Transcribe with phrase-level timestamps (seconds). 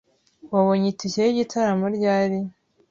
[0.53, 2.39] Wabonye itike yigitaramo ryari?